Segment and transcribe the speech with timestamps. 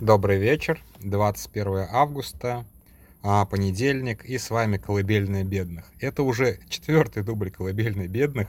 [0.00, 2.66] Добрый вечер, 21 августа,
[3.22, 5.84] а, понедельник, и с вами «Колыбельная бедных».
[6.00, 8.48] Это уже четвертый дубль «Колыбельной бедных»,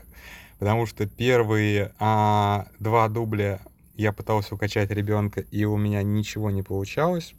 [0.58, 3.60] потому что первые а, два дубля
[3.94, 7.32] я пытался укачать ребенка, и у меня ничего не получалось.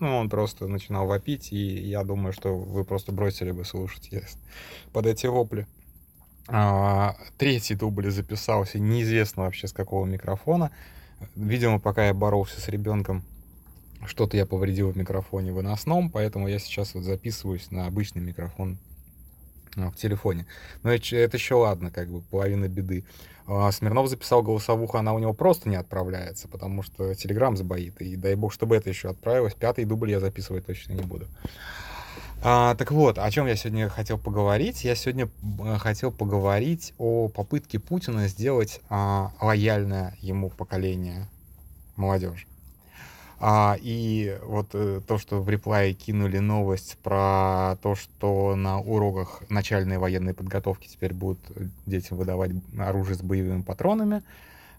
[0.00, 4.08] Ну, он просто начинал вопить, и я думаю, что вы просто бросили бы слушать
[4.94, 5.66] под эти вопли.
[6.48, 10.70] А, третий дубль записался неизвестно вообще с какого микрофона.
[11.36, 13.22] Видимо, пока я боролся с ребенком,
[14.06, 18.78] что-то я повредил в микрофоне выносном, поэтому я сейчас вот записываюсь на обычный микрофон
[19.76, 20.46] а, в телефоне.
[20.82, 23.04] Но это, еще ладно, как бы половина беды.
[23.46, 28.00] А Смирнов записал голосовуху, она у него просто не отправляется, потому что Телеграм забоит.
[28.00, 29.54] И дай бог, чтобы это еще отправилось.
[29.54, 31.26] Пятый дубль я записывать точно не буду.
[32.44, 34.84] А, так вот, о чем я сегодня хотел поговорить?
[34.84, 35.30] Я сегодня
[35.78, 41.28] хотел поговорить о попытке Путина сделать а, лояльное ему поколение
[41.96, 42.46] молодежи.
[43.44, 49.42] А, и вот э, то, что в реплае кинули новость про то, что на уроках
[49.48, 51.40] начальной военной подготовки теперь будут
[51.84, 54.22] детям выдавать оружие с боевыми патронами,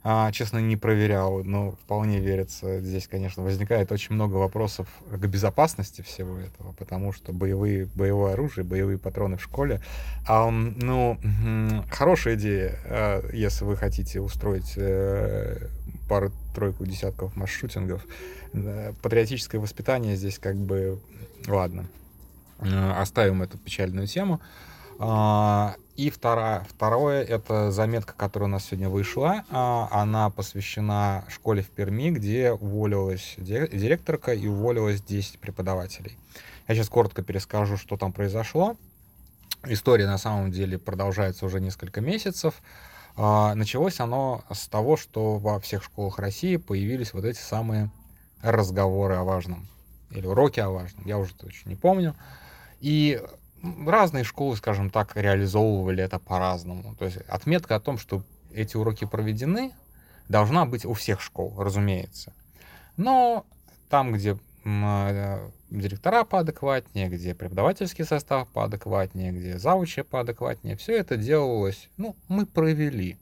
[0.06, 2.80] а, честно, не проверял, но вполне верится.
[2.80, 8.64] Здесь, конечно, возникает очень много вопросов к безопасности всего этого, потому что боевые, боевое оружие,
[8.64, 9.82] боевые патроны в школе,
[10.26, 11.18] а, ну,
[11.92, 15.68] хорошая идея, а, если вы хотите устроить э,
[16.08, 18.06] пару-тройку десятков масс-шутингов,
[19.02, 21.00] патриотическое воспитание здесь как бы,
[21.48, 21.86] ладно,
[22.60, 24.42] э, оставим эту печальную тему.
[25.00, 29.44] А, и вторая, второе, это заметка, которая у нас сегодня вышла.
[29.50, 36.18] А, она посвящена школе в Перми, где уволилась директорка и уволилась 10 преподавателей.
[36.68, 38.78] Я сейчас коротко перескажу, что там произошло.
[39.66, 42.56] История на самом деле продолжается уже несколько месяцев.
[43.16, 47.92] А, началось оно с того, что во всех школах России появились вот эти самые
[48.42, 49.68] разговоры о важном
[50.10, 52.16] или уроки о важном, я уже точно не помню.
[52.80, 53.22] И
[53.88, 56.96] разные школы, скажем так, реализовывали это по-разному.
[56.96, 59.74] То есть отметка о том, что эти уроки проведены,
[60.30, 62.34] должна быть у всех школ, разумеется.
[62.98, 63.46] Но
[63.90, 71.90] там, где э, директора поадекватнее, где преподавательский состав поадекватнее, где заучи поадекватнее, все это делалось,
[71.98, 73.18] ну, мы провели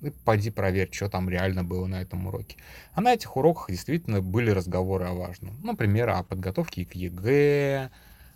[0.00, 2.56] и пойди проверь, что там реально было на этом уроке.
[2.92, 5.60] А на этих уроках действительно были разговоры о важном.
[5.62, 7.90] Например, о подготовке к ЕГЭ,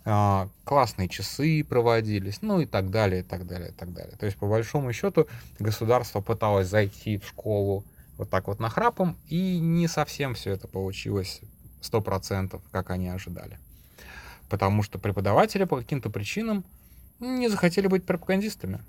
[0.05, 4.15] а, классные часы проводились, ну и так далее, и так далее, и так далее.
[4.17, 7.83] То есть, по большому счету, государство пыталось зайти в школу
[8.17, 11.41] вот так вот нахрапом, и не совсем все это получилось
[11.85, 13.59] сто процентов, как они ожидали.
[14.49, 16.65] Потому что преподаватели по каким-то причинам
[17.19, 18.81] не захотели быть пропагандистами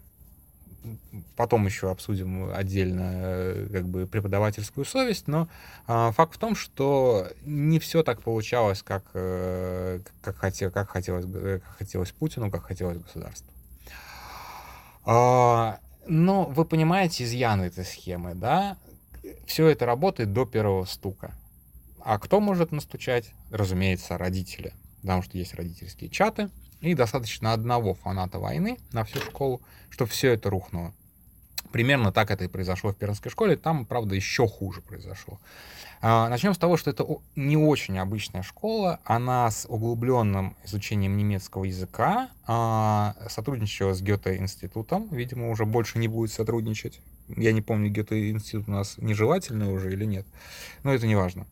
[1.37, 5.49] потом еще обсудим отдельно э, как бы преподавательскую совесть, но
[5.87, 11.25] а, факт в том, что не все так получалось, как, э, как, хотел, как, хотелось,
[11.25, 13.53] как хотелось Путину, как хотелось государству.
[15.05, 18.77] А, но вы понимаете изъяны этой схемы, да?
[19.47, 21.34] Все это работает до первого стука.
[22.06, 23.33] А кто может настучать?
[23.50, 24.72] Разумеется, родители.
[25.00, 26.50] Потому что есть родительские чаты,
[26.81, 30.95] и достаточно одного фаната войны на всю школу, чтобы все это рухнуло.
[31.72, 33.56] Примерно так это и произошло в Пермской школе.
[33.56, 35.41] Там, правда, еще хуже произошло.
[36.00, 39.00] А, начнем с того, что это не очень обычная школа.
[39.05, 45.09] Она с углубленным изучением немецкого языка а, сотрудничала с Гёте-институтом.
[45.11, 47.00] Видимо, уже больше не будет сотрудничать.
[47.27, 50.25] Я не помню, Гёте-институт у нас нежелательный уже или нет.
[50.84, 51.49] Но это не важно.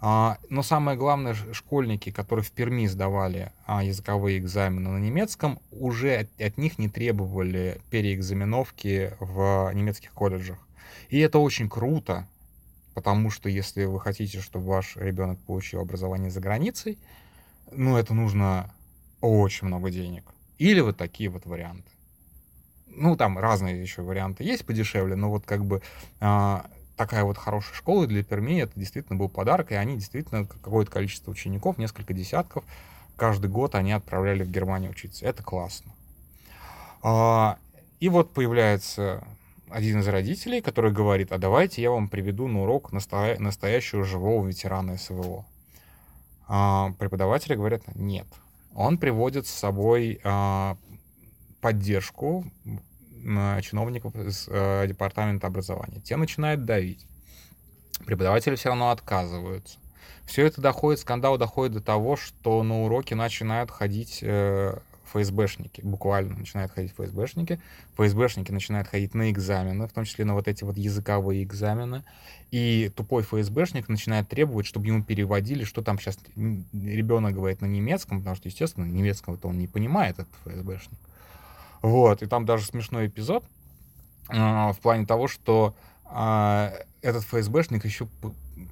[0.00, 6.28] А, но самое главное, школьники, которые в Перми сдавали а, языковые экзамены на немецком, уже
[6.38, 10.58] от, них не требовали переэкзаменовки в немецких колледжах.
[11.08, 12.28] И это очень круто,
[12.94, 16.98] потому что если вы хотите, чтобы ваш ребенок получил образование за границей,
[17.72, 18.70] ну, это нужно
[19.20, 20.24] очень много денег.
[20.58, 21.90] Или вот такие вот варианты.
[22.86, 25.82] Ну, там разные еще варианты есть подешевле, но вот как бы
[26.20, 26.66] а,
[26.98, 31.30] такая вот хорошая школа для Перми, это действительно был подарок, и они действительно какое-то количество
[31.30, 32.64] учеников, несколько десятков,
[33.16, 35.24] каждый год они отправляли в Германию учиться.
[35.24, 35.92] Это классно.
[37.02, 37.56] А,
[38.00, 39.24] и вот появляется
[39.70, 44.98] один из родителей, который говорит, а давайте я вам приведу на урок настоящего живого ветерана
[44.98, 45.46] СВО.
[46.48, 48.26] А, преподаватели говорят, нет.
[48.74, 50.76] Он приводит с собой а,
[51.60, 52.44] поддержку
[53.62, 56.00] чиновников из э, департамента образования.
[56.00, 57.06] Те начинают давить.
[58.04, 59.78] Преподаватели все равно отказываются.
[60.24, 64.78] Все это доходит, скандал доходит до того, что на уроки начинают ходить э,
[65.12, 67.60] ФСБшники, буквально начинают ходить ФСБшники,
[67.96, 72.04] ФСБшники начинают ходить на экзамены, в том числе на вот эти вот языковые экзамены,
[72.50, 78.18] и тупой ФСБшник начинает требовать, чтобы ему переводили, что там сейчас ребенок говорит на немецком,
[78.18, 80.98] потому что, естественно, немецкого-то он не понимает, этот ФСБшник.
[81.82, 83.44] Вот, и там даже смешной эпизод
[84.30, 85.74] э, в плане того, что
[86.10, 86.70] э,
[87.02, 88.08] этот ФСБшник еще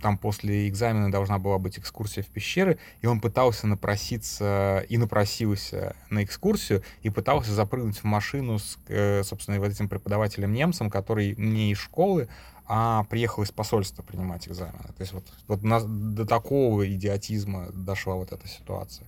[0.03, 5.95] там после экзамена должна была быть экскурсия в пещеры, и он пытался напроситься и напросился
[6.11, 11.73] на экскурсию, и пытался запрыгнуть в машину с, э, собственно, вот этим преподавателем-немцем, который не
[11.73, 12.29] из школы,
[12.69, 14.93] а приехал из посольства принимать экзамены.
[14.97, 19.07] То есть вот, вот до такого идиотизма дошла вот эта ситуация.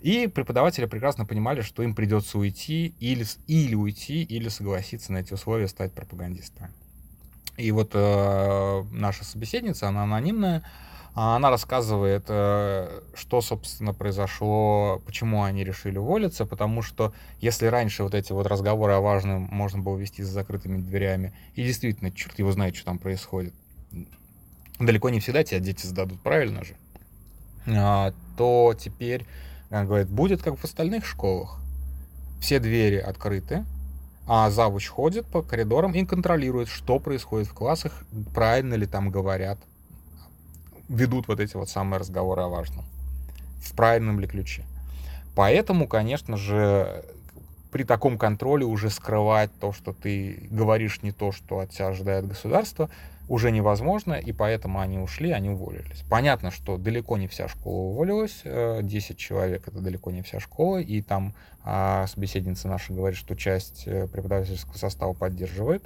[0.00, 5.32] И преподаватели прекрасно понимали, что им придется уйти или, или уйти, или согласиться на эти
[5.32, 6.70] условия стать пропагандистами.
[7.56, 10.62] И вот э, наша собеседница, она анонимная,
[11.18, 18.14] она рассказывает, э, что, собственно, произошло, почему они решили уволиться, потому что если раньше вот
[18.14, 22.52] эти вот разговоры о важном можно было вести за закрытыми дверями, и действительно, черт его
[22.52, 23.54] знает, что там происходит,
[24.78, 26.76] далеко не всегда тебя дети сдадут, правильно же,
[27.66, 29.24] а, то теперь,
[29.70, 31.58] она говорит, будет как в остальных школах.
[32.40, 33.64] Все двери открыты,
[34.26, 38.04] а завуч ходит по коридорам и контролирует, что происходит в классах,
[38.34, 39.58] правильно ли там говорят,
[40.88, 42.84] ведут вот эти вот самые разговоры о важном,
[43.60, 44.64] в правильном ли ключе.
[45.34, 47.04] Поэтому, конечно же,
[47.70, 52.26] при таком контроле уже скрывать то, что ты говоришь не то, что от тебя ожидает
[52.26, 52.88] государство,
[53.28, 56.04] уже невозможно, и поэтому они ушли, они уволились.
[56.08, 60.78] Понятно, что далеко не вся школа уволилась, 10 э, человек— это далеко не вся школа,
[60.78, 61.34] и там
[61.64, 65.82] а, собеседница наша говорит, что часть э, преподавательского состава поддерживает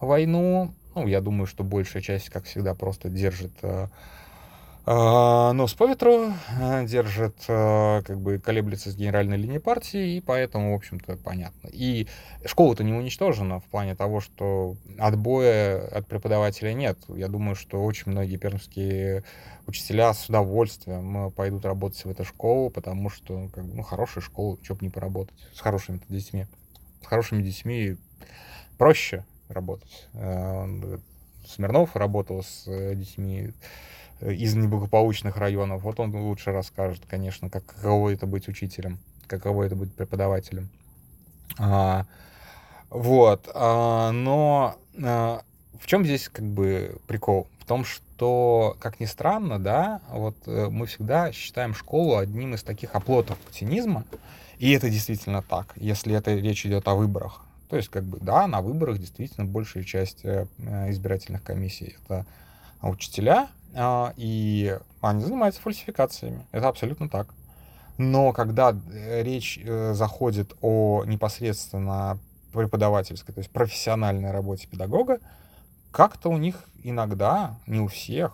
[0.00, 0.72] войну.
[0.94, 3.88] Ну, я думаю, что большая часть, как всегда, просто держит э,
[4.86, 10.72] нос по ветру, э, держит, э, как бы колеблется с генеральной линией партии, и поэтому,
[10.72, 11.68] в общем-то, понятно.
[11.72, 12.06] И
[12.44, 16.98] школа-то не уничтожена в плане того, что отбоя от преподавателя нет.
[17.08, 19.24] Я думаю, что очень многие пермские
[19.66, 24.56] учителя с удовольствием пойдут работать в эту школу, потому что, как бы, ну, хорошая школа,
[24.62, 26.46] что бы не поработать с хорошими детьми.
[27.02, 27.96] С хорошими детьми
[28.78, 30.06] проще работать.
[30.12, 30.98] Э,
[31.44, 35.82] Смирнов работал с детьми Э, из неблагополучных районов.
[35.82, 40.68] Вот он лучше расскажет, конечно, как, каково это быть учителем, каково это быть преподавателем.
[41.58, 42.06] А,
[42.90, 43.48] вот.
[43.54, 45.42] А, но а,
[45.80, 47.46] в чем здесь как бы прикол?
[47.60, 52.62] В том, что, как ни странно, да, вот э, мы всегда считаем школу одним из
[52.62, 54.04] таких оплотов путинизма,
[54.58, 57.44] и это действительно так, если это речь идет о выборах.
[57.68, 62.24] То есть, как бы, да, на выборах действительно большая часть э, избирательных комиссий это
[62.82, 63.48] учителя,
[64.16, 66.46] и они занимаются фальсификациями.
[66.52, 67.34] Это абсолютно так.
[67.98, 72.18] Но когда э, речь э, заходит о непосредственно
[72.52, 75.18] преподавательской, то есть профессиональной работе педагога,
[75.90, 78.32] как-то у них иногда, не у всех,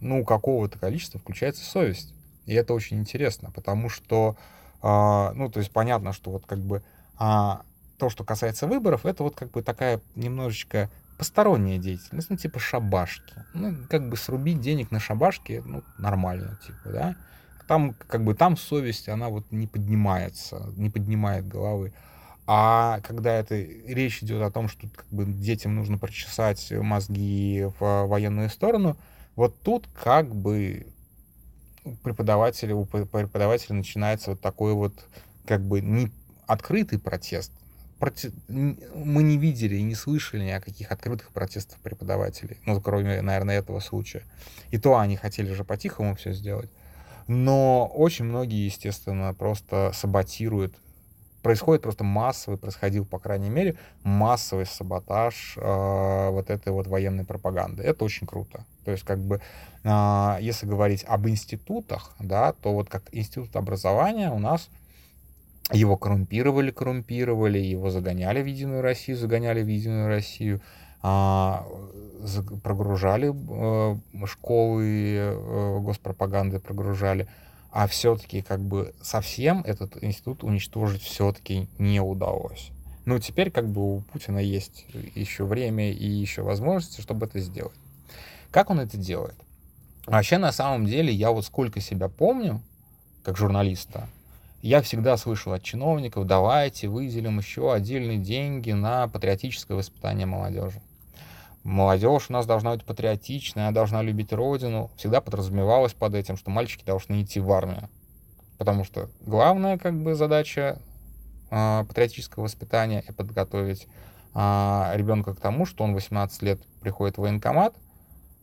[0.00, 2.14] ну, у какого-то количества включается совесть.
[2.46, 4.36] И это очень интересно, потому что,
[4.82, 6.82] э, ну, то есть понятно, что вот как бы
[7.18, 7.52] э,
[7.98, 10.90] то, что касается выборов, это вот как бы такая немножечко
[11.20, 13.34] посторонняя деятельность, ну, типа шабашки.
[13.52, 17.16] Ну, как бы срубить денег на шабашки, ну, нормально, типа, да.
[17.68, 21.92] Там, как бы, там совесть, она вот не поднимается, не поднимает головы.
[22.46, 28.06] А когда это речь идет о том, что как бы, детям нужно прочесать мозги в
[28.06, 28.96] военную сторону,
[29.36, 30.86] вот тут как бы
[31.84, 34.94] у преподавателя, у преподавателя начинается вот такой вот
[35.46, 36.10] как бы не
[36.46, 37.52] открытый протест,
[38.00, 38.32] проти...
[38.48, 43.58] мы не видели и не слышали ни о каких открытых протестах преподавателей, ну, кроме, наверное,
[43.58, 44.24] этого случая.
[44.70, 46.70] И то они хотели же по-тихому все сделать.
[47.28, 50.74] Но очень многие, естественно, просто саботируют.
[51.42, 57.82] Происходит просто массовый, происходил, по крайней мере, массовый саботаж э, вот этой вот военной пропаганды.
[57.82, 58.66] Это очень круто.
[58.84, 59.40] То есть, как бы,
[59.84, 64.68] э, если говорить об институтах, да, то вот как институт образования у нас
[65.72, 70.60] его коррумпировали, коррумпировали, его загоняли в Единую Россию, загоняли в Единую Россию,
[71.02, 71.66] а,
[72.62, 77.26] прогружали э, школы э, госпропаганды, прогружали,
[77.72, 82.70] а все-таки как бы совсем этот институт уничтожить все-таки не удалось.
[83.06, 87.76] Ну, теперь как бы у Путина есть еще время и еще возможности, чтобы это сделать.
[88.50, 89.36] Как он это делает?
[90.06, 92.60] Вообще, на самом деле, я вот сколько себя помню,
[93.22, 94.08] как журналиста,
[94.62, 100.82] я всегда слышал от чиновников, давайте выделим еще отдельные деньги на патриотическое воспитание молодежи.
[101.62, 104.90] Молодежь у нас должна быть патриотичная, она должна любить родину.
[104.96, 107.88] Всегда подразумевалось под этим, что мальчики должны идти в армию.
[108.58, 110.78] Потому что главная как бы задача
[111.50, 113.88] э, патриотического воспитания— подготовить
[114.34, 117.74] э, ребенка к тому, что он 18 лет приходит в военкомат,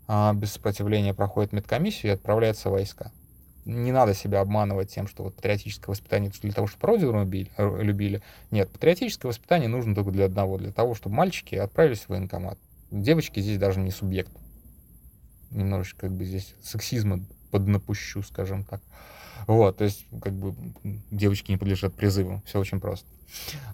[0.08, 3.12] э, без сопротивления проходит медкомиссию и отправляется в войска.
[3.68, 7.52] Не надо себя обманывать тем, что вот патриотическое воспитание для того, чтобы родину любили.
[7.58, 8.22] любили.
[8.50, 12.58] Нет, патриотическое воспитание нужно только для одного, для того, чтобы мальчики отправились в военкомат.
[12.92, 14.32] Девочки здесь даже не субъект.
[15.52, 17.20] Немножечко как бы здесь сексизма
[17.52, 18.82] поднапущу, скажем так.
[19.48, 20.56] Вот, то есть, как бы,
[21.12, 23.06] девочки не подлежат призыву, все очень просто.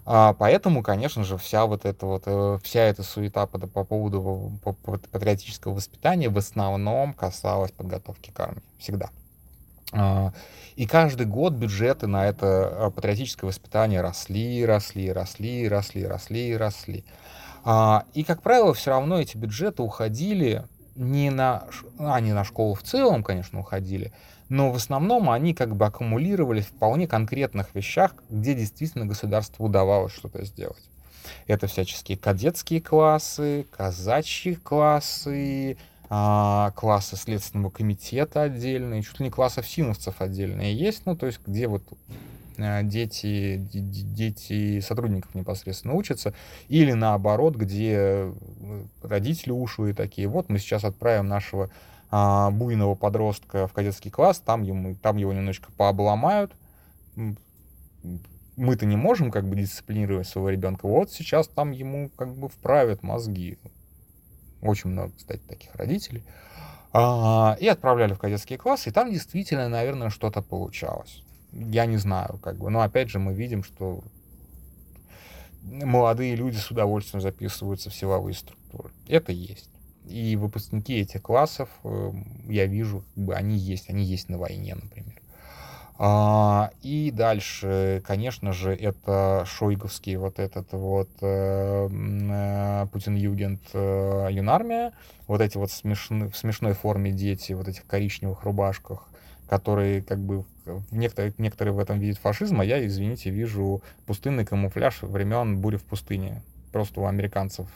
[0.04, 4.58] А, поэтому, конечно же, вся вот эта вот, э, вся эта суета по, по поводу
[4.62, 9.10] по, по, патриотического воспитания в основном касалась подготовки к армии, всегда.
[9.94, 10.32] А,
[10.76, 17.04] и каждый год бюджеты на это а, патриотическое воспитание росли, росли, росли, росли, росли, росли.
[17.64, 20.64] А, и, как правило, все равно эти бюджеты уходили
[20.96, 21.64] не на,
[21.98, 24.12] они на школу в целом, конечно, уходили,
[24.48, 30.12] но в основном они как бы аккумулировались в вполне конкретных вещах, где действительно государству удавалось
[30.12, 30.90] что-то сделать.
[31.46, 39.66] Это всяческие кадетские классы, казачьи классы, а, классы Следственного комитета отдельные, чуть ли не классов
[39.66, 41.82] синовцев отдельные есть, ну, то есть где вот
[42.56, 46.34] Э, дети, дети сотрудников непосредственно учатся,
[46.68, 48.32] или наоборот, где э,
[49.02, 51.70] родители ушлые такие, вот мы сейчас отправим нашего
[52.10, 56.52] а, буйного подростка в кадетский класс, там, ему, там его немножечко пообломают,
[58.56, 63.02] мы-то не можем как бы дисциплинировать своего ребенка, вот сейчас там ему как бы вправят
[63.02, 63.58] мозги.
[64.64, 66.24] Очень много, кстати, таких родителей.
[66.92, 71.22] А, и отправляли в кадетский класс, и там действительно, наверное, что-то получалось
[71.54, 72.70] я не знаю, как бы.
[72.70, 74.02] Но опять же мы видим, что
[75.62, 78.90] молодые люди с удовольствием записываются в силовые структуры.
[79.08, 79.70] Это есть.
[80.06, 82.10] И выпускники этих классов, э,
[82.48, 85.20] я вижу, как бы они есть, они есть на войне, например.
[85.96, 94.92] А, и дальше, конечно же, это шойговский вот этот вот э, э, Путин-Югент э, юнармия,
[95.28, 99.08] вот эти вот смешны, в смешной форме дети, вот этих коричневых рубашках,
[99.48, 100.44] которые как бы
[100.90, 105.84] некоторые, некоторые в этом видят фашизм, а я, извините, вижу пустынный камуфляж времен бури в
[105.84, 106.42] пустыне.
[106.72, 107.68] Просто у американцев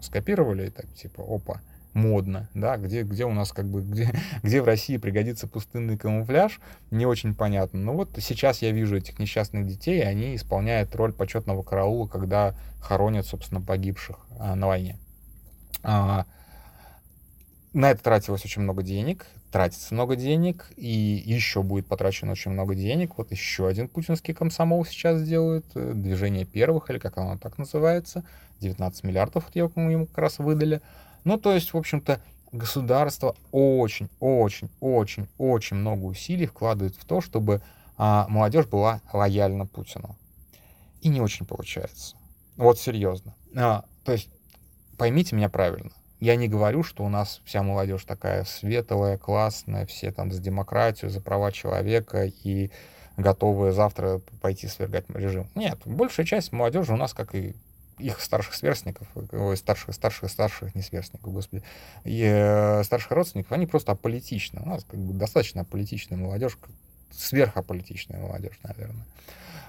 [0.00, 1.62] скопировали, и так типа, опа,
[1.94, 4.10] модно, да, где, где у нас как бы, где,
[4.42, 6.60] где в России пригодится пустынный камуфляж,
[6.90, 7.80] не очень понятно.
[7.80, 12.54] Но вот сейчас я вижу этих несчастных детей, и они исполняют роль почетного караула, когда
[12.80, 14.98] хоронят, собственно, погибших а, на войне.
[15.82, 16.26] А,
[17.72, 22.74] на это тратилось очень много денег, тратится много денег, и еще будет потрачено очень много
[22.74, 23.16] денег.
[23.16, 28.24] Вот еще один путинский комсомол сейчас делает, э, движение первых, или как оно так называется,
[28.60, 30.80] 19 миллиардов ему как раз выдали.
[31.24, 32.20] Ну, то есть, в общем-то,
[32.52, 37.62] государство очень, очень, очень, очень много усилий вкладывает в то, чтобы
[37.96, 40.16] а, молодежь была лояльна Путину.
[41.00, 42.16] И не очень получается.
[42.56, 43.34] Вот серьезно.
[43.56, 44.30] А, то есть,
[44.96, 45.90] поймите меня правильно.
[46.20, 51.10] Я не говорю, что у нас вся молодежь такая светлая, классная, все там за демократию,
[51.10, 52.70] за права человека и
[53.16, 55.50] готовые завтра пойти свергать режим.
[55.54, 57.54] Нет, большая часть молодежи у нас, как и
[57.98, 61.62] их старших сверстников, ой, старших, старших, старших, не сверстников, господи,
[62.04, 64.60] и э, старших родственников, они просто аполитичны.
[64.62, 66.58] У нас как бы достаточно аполитичная молодежь,
[67.10, 69.06] сверхаполитичная молодежь, наверное.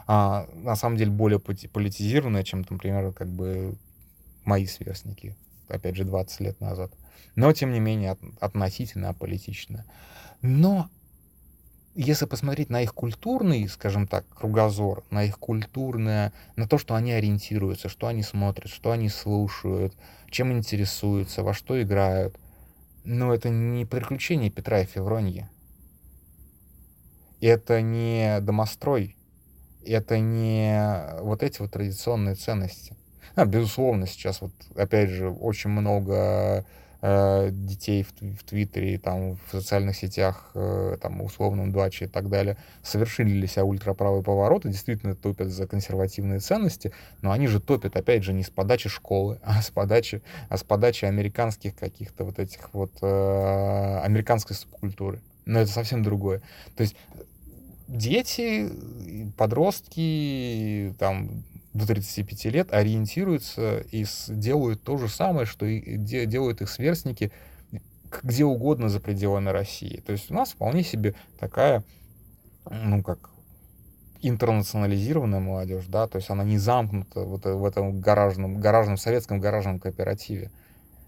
[0.07, 3.75] А, на самом деле более политизированная, чем, например, как бы
[4.43, 5.35] мои сверстники
[5.67, 6.91] опять же, 20 лет назад.
[7.35, 9.85] Но, тем не менее, относительно аполитично.
[10.41, 10.89] Но
[11.95, 17.13] если посмотреть на их культурный, скажем так, кругозор, на их культурное, на то, что они
[17.13, 19.93] ориентируются, что они смотрят, что они слушают,
[20.29, 22.37] чем интересуются, во что играют,
[23.05, 25.47] ну, это не приключение Петра и Февроньи.
[27.39, 29.15] Это не домострой.
[29.85, 32.97] Это не вот эти вот традиционные ценности.
[33.35, 36.65] А, безусловно, сейчас вот, опять же, очень много
[37.51, 42.57] детей в, в Твиттере, там, в социальных сетях, э, там, условном Дваче и так далее,
[42.83, 48.23] совершили для себя ультраправые повороты, действительно топят за консервативные ценности, но они же топят, опять
[48.23, 52.73] же, не с подачи школы, а с подачи, а с подачи американских каких-то вот этих
[52.73, 55.21] вот, э, американской субкультуры.
[55.45, 56.41] Но это совсем другое.
[56.75, 56.95] То есть
[57.87, 58.71] дети,
[59.37, 61.43] подростки, там,
[61.75, 67.31] до 35 лет ориентируются и делают то же самое, что и делают их сверстники
[68.23, 70.01] где угодно за пределами России.
[70.05, 71.83] То есть у нас вполне себе такая,
[72.69, 73.29] ну как,
[74.21, 79.79] интернационализированная молодежь, да, то есть она не замкнута вот в этом гаражном, гаражном, советском гаражном
[79.79, 80.51] кооперативе.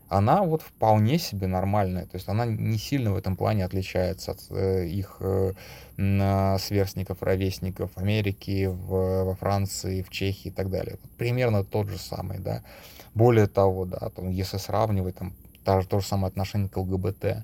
[0.09, 2.05] Она вот вполне себе нормальная.
[2.05, 5.53] То есть она не сильно в этом плане отличается от э, их э,
[5.97, 10.97] сверстников, ровесников Америки, в, во Франции, в Чехии и так далее.
[11.17, 12.63] Примерно тот же самый, да.
[13.13, 15.33] Более того, да, там, если сравнивать, там,
[15.63, 17.43] та, то же самое отношение к ЛГБТ,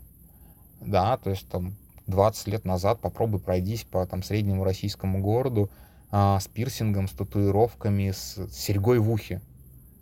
[0.81, 1.75] да, то есть там
[2.07, 5.69] 20 лет назад попробуй пройдись по там среднему российскому городу
[6.11, 9.41] а, с пирсингом, с татуировками, с серьгой в ухе,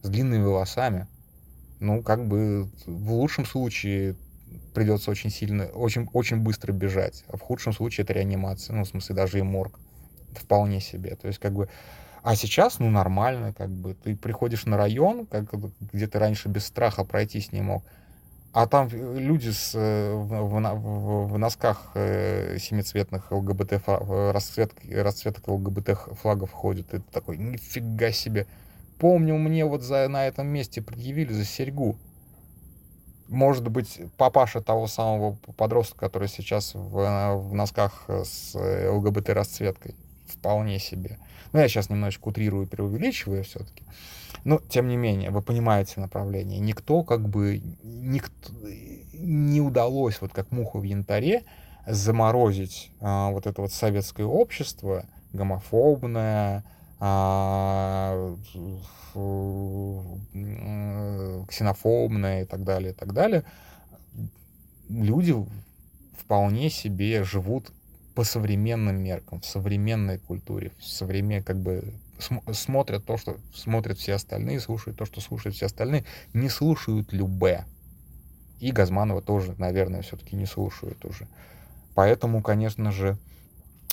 [0.02, 1.08] с длинными волосами,
[1.82, 4.16] ну, как бы в лучшем случае
[4.74, 8.88] придется очень сильно, очень, очень быстро бежать, а в худшем случае это реанимация, ну, в
[8.88, 9.80] смысле, даже и морг.
[10.34, 11.16] Вполне себе.
[11.16, 11.68] То есть, как бы,
[12.24, 15.54] а сейчас, ну, нормально, как бы, ты приходишь на район, как,
[15.92, 17.84] где ты раньше без страха пройтись не мог,
[18.54, 23.82] а там люди с, э, в, в, в носках э, семицветных ЛГБТ,
[24.34, 28.46] расцветок, расцветок ЛГБТ флагов ходят, и ты такой, нифига себе,
[29.02, 31.98] Помню, мне вот за, на этом месте предъявили за серьгу.
[33.28, 39.96] Может быть, папаша того самого подростка, который сейчас в, в носках с ЛГБТ-расцветкой.
[40.28, 41.18] Вполне себе.
[41.52, 43.84] Ну, я сейчас немножечко утрирую, преувеличиваю все-таки.
[44.44, 46.60] Но, тем не менее, вы понимаете направление.
[46.60, 47.60] Никто как бы...
[47.82, 48.54] Никто,
[49.14, 51.44] не удалось, вот как муху в янтаре,
[51.88, 56.64] заморозить а, вот это вот советское общество, гомофобное,
[61.48, 63.44] ксенофобная и так далее, и так далее,
[64.88, 65.36] люди
[66.16, 67.72] вполне себе живут
[68.14, 71.42] по современным меркам, в современной культуре, в современ...
[71.44, 76.06] как бы см- смотрят то, что смотрят все остальные, слушают то, что слушают все остальные,
[76.34, 77.66] не слушают Любе.
[78.60, 81.28] И Газманова тоже, наверное, все-таки не слушают уже.
[81.96, 83.18] Поэтому, конечно же,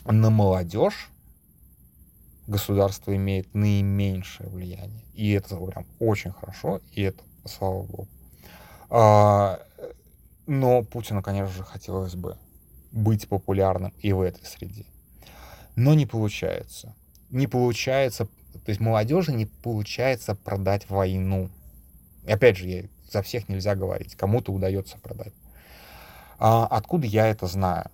[0.05, 1.11] на молодежь
[2.49, 5.05] государство имеет наименьшее влияние.
[5.14, 8.09] И это прям очень хорошо, и это слава богу.
[8.90, 9.61] А,
[10.47, 12.38] но Путину, конечно же, хотелось бы
[12.90, 14.87] быть популярным и в этой среде.
[15.76, 16.95] Но не получается.
[17.31, 21.50] Не получается, то есть молодежи не получается продать войну.
[22.25, 25.35] И опять же, за всех нельзя говорить, кому-то удается продать.
[26.38, 27.90] А откуда я это знаю?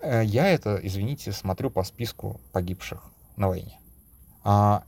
[0.00, 3.04] Э, я это, извините, смотрю по списку погибших
[3.36, 3.78] на войне.
[4.44, 4.84] А,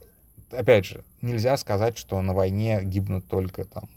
[0.51, 3.89] опять же, нельзя сказать, что на войне гибнут только там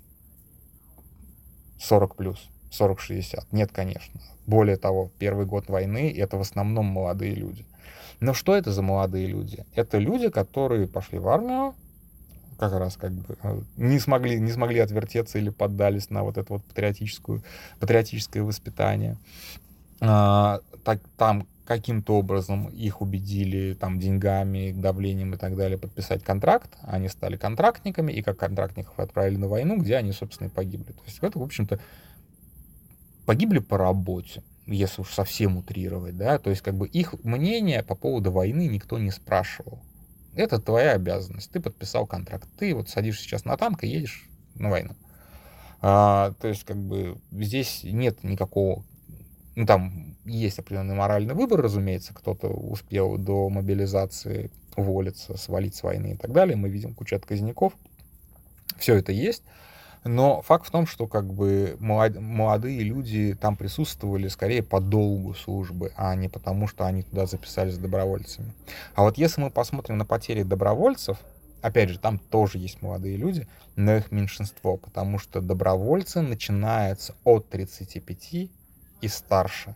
[1.80, 3.46] 40 плюс, 40-60.
[3.52, 4.20] Нет, конечно.
[4.46, 7.66] Более того, первый год войны— это в основном молодые люди.
[8.20, 9.66] Но что это за молодые люди?
[9.76, 11.76] Это люди, которые пошли в армию,
[12.58, 16.54] как раз как бы э, не смогли, не смогли отвертеться или поддались на вот это
[16.54, 17.44] вот патриотическую,
[17.80, 19.18] патриотическое воспитание.
[20.02, 26.72] А, так, там каким-то образом их убедили там деньгами, давлением и так далее подписать контракт,
[26.82, 30.94] они стали контрактниками, и как контрактников отправили на войну, где они, собственно, и погибли.
[30.94, 31.80] То есть это, в общем-то,
[33.26, 37.96] погибли по работе, если уж совсем утрировать, да, то есть как бы их мнение по
[37.96, 39.82] поводу войны никто не спрашивал.
[40.36, 44.70] Это твоя обязанность, ты подписал контракт, ты вот садишься сейчас на танк и едешь на
[44.70, 44.96] войну.
[45.82, 48.86] А, то есть как бы здесь нет никакого
[49.58, 56.12] ну, там есть определенный моральный выбор, разумеется, кто-то успел до мобилизации уволиться, свалить с войны
[56.12, 56.56] и так далее.
[56.56, 57.74] Мы видим кучу отказников.
[58.78, 59.42] Все это есть.
[60.04, 65.92] Но факт в том, что как бы молодые люди там присутствовали скорее по долгу службы,
[65.96, 68.54] а не потому, что они туда записались добровольцами.
[68.94, 71.18] А вот если мы посмотрим на потери добровольцев,
[71.64, 77.50] опять же, там тоже есть молодые люди, но их меньшинство, потому что добровольцы начинаются от
[77.50, 78.52] 35
[79.02, 79.76] и старше.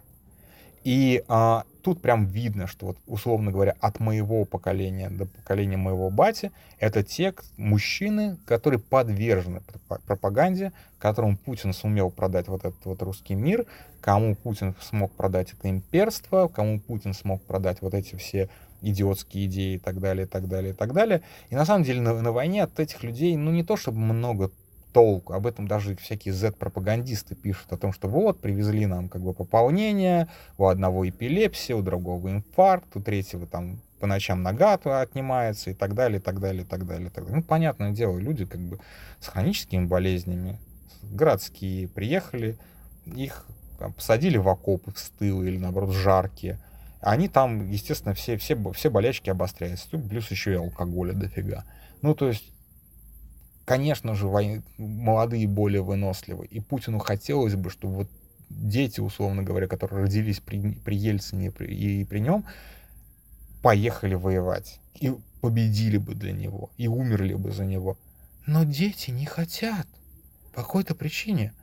[0.84, 6.10] И а, тут прям видно, что вот, условно говоря, от моего поколения до поколения моего
[6.10, 9.62] бати, это те мужчины, которые подвержены
[10.08, 13.66] пропаганде, которому Путин сумел продать вот этот вот русский мир,
[14.02, 18.50] кому Путин смог продать это имперство, кому Путин смог продать вот эти все
[18.82, 21.22] идиотские идеи и так далее, и так далее, и так далее.
[21.50, 24.50] И на самом деле на, на войне от этих людей, ну не то чтобы много
[24.92, 25.34] толку.
[25.34, 30.28] Об этом даже всякие Z-пропагандисты пишут о том, что вот, привезли нам как бы пополнение,
[30.58, 35.94] у одного эпилепсия, у другого инфаркт, у третьего там по ночам нога отнимается и так
[35.94, 37.42] далее, и так далее, и так далее, и так далее.
[37.42, 38.80] Ну, понятное дело, люди как бы
[39.20, 40.60] с хроническими болезнями,
[41.04, 42.58] городские, приехали,
[43.06, 43.46] их
[43.96, 46.60] посадили в окопы, в стылы или, наоборот, жаркие.
[47.00, 49.88] Они там, естественно, все, все, все болячки обостряются.
[49.90, 51.66] Плюс еще и алкоголя дофига.
[52.02, 52.52] Ну, то есть
[53.72, 54.62] конечно же, вой...
[54.78, 56.46] молодые более выносливы.
[56.46, 58.10] И Путину хотелось бы, чтобы вот
[58.50, 62.44] дети, условно говоря, которые родились при, при Ельцине и при, и при нем,
[63.62, 64.82] поехали воевать.
[65.00, 66.70] И победили бы для него.
[66.76, 67.98] И умерли бы за него.
[68.46, 69.88] Но дети не хотят.
[70.54, 71.54] По какой-то причине.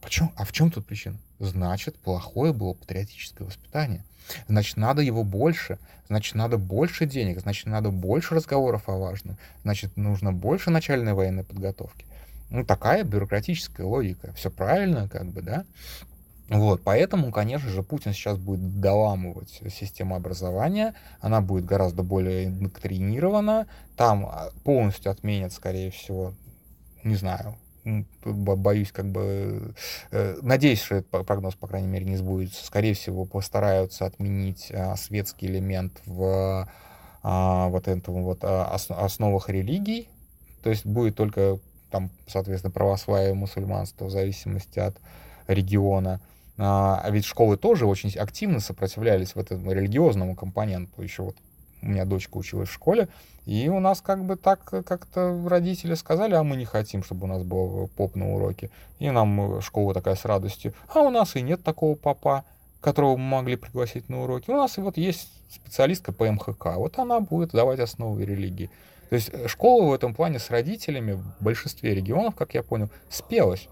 [0.00, 0.32] Почему?
[0.36, 1.18] А в чем тут причина?
[1.38, 4.04] Значит, плохое было патриотическое воспитание.
[4.48, 5.78] Значит, надо его больше.
[6.08, 7.40] Значит, надо больше денег.
[7.40, 9.36] Значит, надо больше разговоров о важном.
[9.62, 12.06] Значит, нужно больше начальной военной подготовки.
[12.50, 14.32] Ну, такая бюрократическая логика.
[14.34, 15.64] Все правильно, как бы, да?
[16.48, 23.66] Вот, поэтому, конечно же, Путин сейчас будет доламывать систему образования, она будет гораздо более индоктринирована,
[23.96, 26.34] там а, полностью отменят, скорее всего,
[27.04, 27.56] не знаю,
[28.24, 29.74] боюсь, как бы,
[30.10, 32.64] э, надеюсь, что этот прогноз, по крайней мере, не сбудется.
[32.64, 36.68] Скорее всего, постараются отменить а, светский элемент в
[37.22, 40.08] а, вот этом вот основах религий,
[40.62, 41.58] то есть будет только
[41.90, 44.96] там, соответственно, православие мусульманство в зависимости от
[45.46, 46.20] региона.
[46.58, 51.02] А, а ведь школы тоже очень активно сопротивлялись в этом религиозному компоненту.
[51.02, 51.36] Еще вот
[51.82, 53.08] у меня дочка училась в школе,
[53.44, 57.26] и у нас как бы так как-то родители сказали, а мы не хотим, чтобы у
[57.28, 58.70] нас был поп на уроке.
[58.98, 60.74] И нам школа такая с радостью.
[60.88, 62.44] А у нас и нет такого попа,
[62.80, 64.50] которого мы могли пригласить на уроки.
[64.50, 66.76] У нас вот есть специалистка по МХК.
[66.76, 68.70] Вот она будет давать основы религии.
[69.10, 72.88] То есть э, школа в этом плане с родителями в большинстве регионов, как я понял,
[73.10, 73.68] спелась.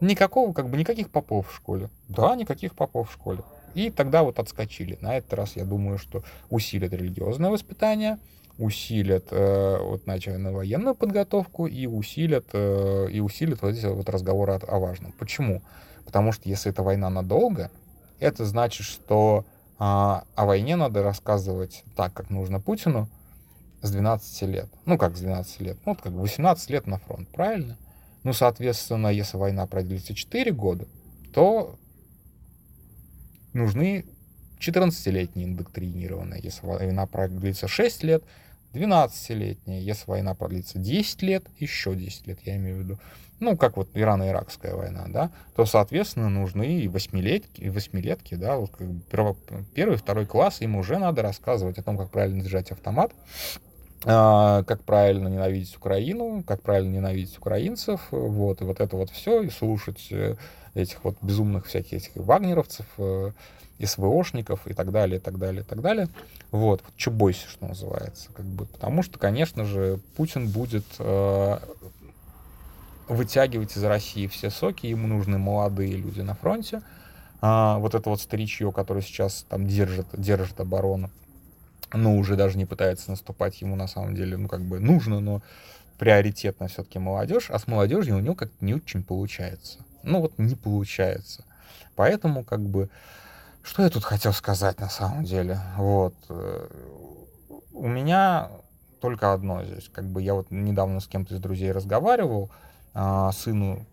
[0.00, 1.90] Никакого, как бы никаких попов в школе.
[2.08, 3.40] Да, никаких попов в школе.
[3.74, 4.98] И тогда вот отскочили.
[5.00, 8.18] На этот раз, я думаю, что усилят религиозное воспитание,
[8.58, 14.54] усилят э, вот начальную военную подготовку и усилят, э, и усилят вот эти вот разговоры
[14.54, 15.12] о, о важном.
[15.12, 15.62] Почему?
[16.04, 17.70] Потому что если это война надолго,
[18.20, 23.08] это значит, что э, о войне надо рассказывать так, как нужно Путину,
[23.80, 24.68] с 12 лет.
[24.84, 25.76] Ну, как с 12 лет?
[25.84, 27.76] Ну, вот как 18 лет на фронт, правильно?
[28.22, 30.86] Ну, соответственно, если война продлится 4 года,
[31.34, 31.78] то
[33.52, 34.04] нужны
[34.58, 36.40] 14-летние индоктринированные.
[36.42, 38.24] Если война продлится 6 лет,
[38.72, 39.84] 12-летние.
[39.84, 42.98] Если война продлится 10 лет, еще 10 лет, я имею в виду.
[43.40, 48.86] Ну, как вот Ирано-Иракская война, да, то, соответственно, нужны и восьмилетки, восьмилетки, да, вот как
[49.74, 53.10] первый, второй класс, им уже надо рассказывать о том, как правильно держать автомат,
[54.04, 59.42] а, как правильно ненавидеть Украину, как правильно ненавидеть украинцев, вот, и вот это вот все,
[59.42, 60.36] и слушать э,
[60.74, 63.32] этих вот безумных всяких этих вагнеровцев, э,
[63.84, 66.08] СВОшников и так далее, и так далее, и так далее.
[66.50, 71.58] Вот, вот что бойся, что называется, как бы, потому что, конечно же, Путин будет э,
[73.08, 76.82] вытягивать из России все соки, ему нужны молодые люди на фронте,
[77.40, 81.10] а, вот это вот старичье, которое сейчас там держит, держит оборону,
[81.92, 85.42] ну, уже даже не пытается наступать ему на самом деле, ну, как бы нужно, но
[85.98, 89.78] приоритетно все-таки молодежь, а с молодежью у него как-то не очень получается.
[90.02, 91.44] Ну, вот не получается.
[91.94, 92.88] Поэтому, как бы,
[93.62, 95.60] что я тут хотел сказать на самом деле?
[95.76, 96.14] Вот.
[96.28, 96.68] Э,
[97.72, 98.50] у меня
[99.00, 99.88] только одно здесь.
[99.92, 102.50] Как бы я вот недавно с кем-то из друзей разговаривал,
[102.94, 103.84] а, сыну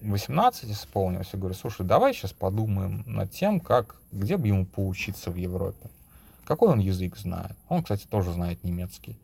[0.00, 5.30] 18 исполнилось, и говорю, слушай, давай сейчас подумаем над тем, как, где бы ему поучиться
[5.30, 5.90] в Европе.
[6.44, 7.56] Какой он язык знает?
[7.68, 9.18] Он, кстати, тоже знает немецкий.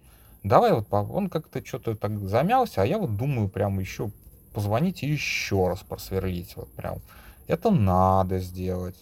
[0.45, 4.11] Давай вот, он как-то что-то так замялся, а я вот думаю прям еще
[4.59, 6.57] позвонить и еще раз просверлить.
[6.57, 6.99] Вот прям.
[7.47, 8.99] Это надо сделать.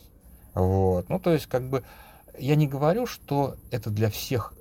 [0.52, 1.08] Вот.
[1.08, 1.82] Ну, то есть, как бы,
[2.38, 4.52] я не говорю, что это для всех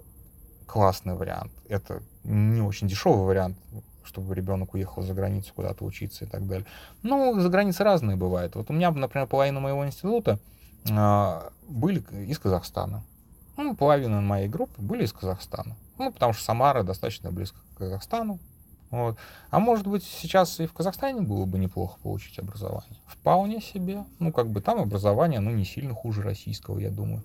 [0.65, 1.51] классный вариант.
[1.67, 3.58] Это не очень дешевый вариант,
[4.05, 6.65] чтобы ребенок уехал за границу куда-то учиться и так далее.
[7.03, 8.55] Ну, за границей разные бывают.
[8.55, 10.39] Вот у меня, например, половина моего института
[10.89, 13.03] э, были из Казахстана.
[13.58, 15.75] Ну, половина моей группы были из Казахстана.
[15.97, 18.39] Ну, потому что Самара достаточно близко к Казахстану.
[18.95, 19.17] Вот.
[19.49, 22.97] А может быть, сейчас и в Казахстане было бы неплохо получить образование.
[23.08, 24.05] Вполне себе.
[24.19, 27.21] Ну, как бы там образование, ну, не сильно хуже российского, я думаю.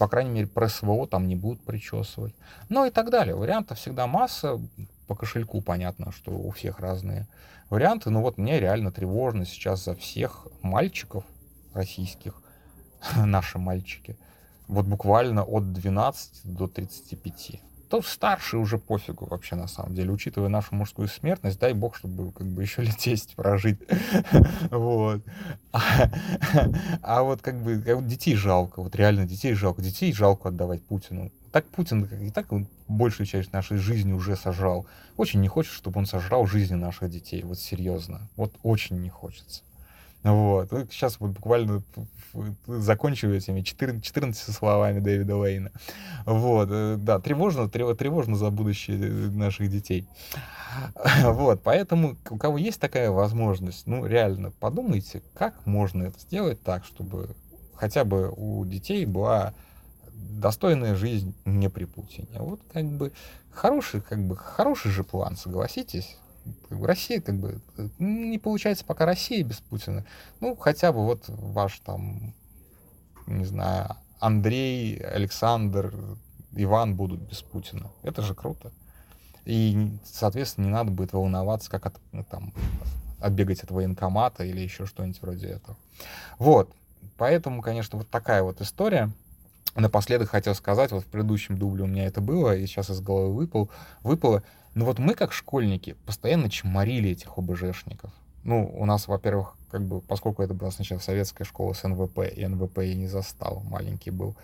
[0.00, 2.34] По крайней мере, про СВО там не будут причесывать.
[2.68, 3.36] Ну и так далее.
[3.36, 4.60] Вариантов всегда масса.
[5.06, 7.28] По кошельку понятно, что у всех разные
[7.70, 8.10] варианты.
[8.10, 11.24] Но вот мне реально тревожно сейчас за всех мальчиков
[11.72, 12.42] российских,
[13.16, 14.18] наши мальчики,
[14.66, 17.60] вот буквально от 12 до 35.
[17.92, 22.32] То старше уже пофигу вообще на самом деле, учитывая нашу мужскую смертность, дай бог, чтобы
[22.32, 23.78] как бы еще лет 10 прожить.
[24.70, 25.22] Вот.
[25.72, 31.30] А вот как бы детей жалко, вот реально детей жалко, детей жалко отдавать Путину.
[31.52, 32.46] Так Путин и так
[32.88, 34.86] большую часть нашей жизни уже сожрал.
[35.18, 38.30] Очень не хочется, чтобы он сожрал жизни наших детей, вот серьезно.
[38.36, 39.64] Вот очень не хочется.
[40.22, 40.70] Вот.
[40.90, 41.82] Сейчас вот буквально
[42.66, 45.70] закончу этими 14, 14 словами Дэвида Лейна.
[46.24, 46.68] Вот.
[46.70, 50.06] Э, да, тревожно, тревожно за будущее э, наших детей.
[51.24, 51.62] Вот.
[51.62, 57.34] Поэтому у кого есть такая возможность, ну, реально подумайте, как можно это сделать так, чтобы
[57.74, 59.52] хотя бы у детей была
[60.14, 62.38] достойная жизнь не при Путине.
[62.38, 63.12] Вот как бы
[63.50, 66.16] хороший, как бы хороший же план, согласитесь.
[66.70, 67.60] Россия, как бы,
[67.98, 70.04] не получается пока Россия без Путина.
[70.40, 72.34] Ну, хотя бы вот ваш там,
[73.26, 75.94] не знаю, Андрей, Александр,
[76.52, 77.90] Иван будут без Путина.
[78.02, 78.72] Это же круто.
[79.44, 82.52] И, соответственно, не надо будет волноваться, как от, ну, там,
[83.20, 85.76] отбегать от военкомата или еще что-нибудь вроде этого.
[86.38, 86.70] Вот.
[87.16, 89.10] Поэтому, конечно, вот такая вот история.
[89.74, 93.34] Напоследок хотел сказать, вот в предыдущем дубле у меня это было, и сейчас из головы
[93.34, 93.70] выпал,
[94.02, 94.42] выпало.
[94.74, 98.10] Но вот мы, как школьники, постоянно чморили этих ОБЖшников.
[98.44, 102.46] Ну, у нас, во-первых, как бы, поскольку это была сначала советская школа с НВП, и
[102.46, 104.36] НВП я не застал, маленький был.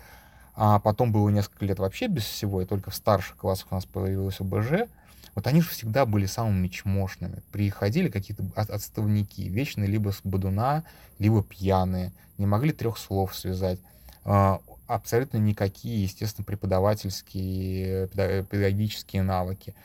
[0.55, 3.85] А потом было несколько лет вообще без всего, и только в старших классах у нас
[3.85, 4.89] появилось ОБЖ.
[5.35, 7.41] Вот они же всегда были самыми чмошными.
[7.51, 10.83] Приходили какие-то отставники, вечно либо с бодуна,
[11.17, 13.79] либо пьяные, не могли трех слов связать.
[14.25, 19.75] А, абсолютно никакие, естественно, преподавательские, педагогические навыки.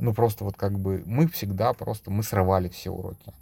[0.00, 3.32] Ну, просто вот как бы мы всегда просто, мы срывали все уроки.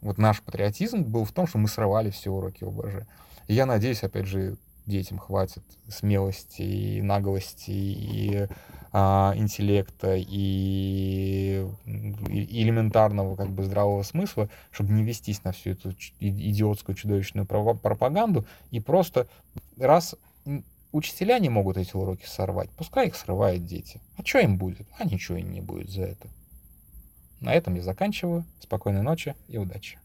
[0.00, 3.06] Вот наш патриотизм был в том, что мы срывали все уроки ОБЖ.
[3.46, 8.48] И я надеюсь, опять же, детям хватит смелости и наглости и
[8.92, 15.94] а, интеллекта и, и элементарного как бы здравого смысла, чтобы не вестись на всю эту
[16.18, 19.28] идиотскую чудовищную пропаганду и просто
[19.76, 20.16] раз
[20.92, 24.00] учителя не могут эти уроки сорвать, пускай их срывают дети.
[24.16, 24.86] А что им будет?
[24.98, 26.28] А ничего им не будет за это.
[27.40, 28.44] На этом я заканчиваю.
[28.60, 29.98] Спокойной ночи и удачи.